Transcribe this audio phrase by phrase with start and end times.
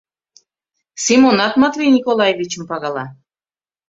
[1.03, 3.05] Семонат Матвей Николаевичым пагала.